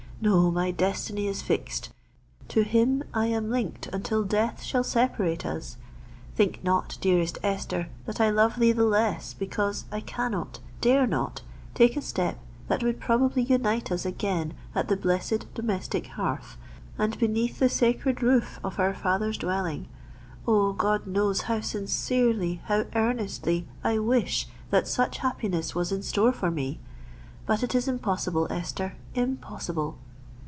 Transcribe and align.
No: 0.23 0.51
my 0.51 0.69
destiny 0.69 1.25
is 1.25 1.41
fixed; 1.41 1.89
to 2.49 2.61
him 2.61 3.03
I 3.11 3.25
am 3.25 3.49
linked 3.49 3.87
until 3.87 4.23
death 4.23 4.61
shall 4.61 4.83
separate 4.83 5.47
us! 5.47 5.77
Think 6.35 6.63
not, 6.63 6.99
dearest 7.01 7.39
Esther, 7.41 7.89
that 8.05 8.21
I 8.21 8.29
love 8.29 8.59
thee 8.59 8.71
the 8.71 8.83
less 8.83 9.33
because 9.33 9.85
I 9.91 9.99
cannot, 9.99 10.59
dare 10.79 11.07
not, 11.07 11.41
take 11.73 11.97
a 11.97 12.03
step 12.03 12.37
that 12.67 12.83
would 12.83 12.99
probably 12.99 13.41
unite 13.41 13.91
us 13.91 14.05
again 14.05 14.53
at 14.75 14.89
the 14.89 14.95
blessed 14.95 15.51
domestic 15.55 16.05
hearth, 16.09 16.55
and 16.99 17.17
beneath 17.17 17.57
the 17.57 17.67
sacred 17.67 18.21
roof 18.21 18.59
of 18.63 18.79
our 18.79 18.93
father's 18.93 19.39
dwelling. 19.39 19.87
Oh! 20.47 20.73
God 20.73 21.07
knows 21.07 21.41
how 21.43 21.61
sincerely, 21.61 22.61
how 22.65 22.85
earnestly, 22.95 23.67
I 23.83 23.97
wish 23.97 24.47
that 24.69 24.87
such 24.87 25.17
happiness 25.17 25.73
was 25.73 25.91
in 25.91 26.03
store 26.03 26.31
for 26.31 26.51
me! 26.51 26.79
But 27.47 27.63
it 27.63 27.73
is 27.73 27.87
impossible, 27.87 28.45
Esther,—impossible!" 28.51 29.97